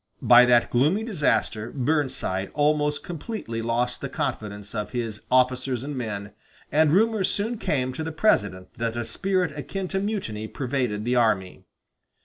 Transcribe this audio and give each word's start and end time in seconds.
By 0.23 0.45
that 0.45 0.71
gloomy 0.71 1.03
disaster 1.03 1.71
Burnside 1.71 2.49
almost 2.55 3.03
completely 3.03 3.61
lost 3.61 4.01
the 4.01 4.09
confidence 4.09 4.73
of 4.73 4.93
his 4.93 5.21
officers 5.29 5.83
and 5.83 5.95
men, 5.95 6.33
and 6.71 6.91
rumors 6.91 7.29
soon 7.29 7.59
came 7.59 7.93
to 7.93 8.03
the 8.03 8.11
President 8.11 8.73
that 8.79 8.97
a 8.97 9.05
spirit 9.05 9.55
akin 9.55 9.87
to 9.89 9.99
mutiny 9.99 10.47
pervaded 10.47 11.05
the 11.05 11.17
army. 11.17 11.65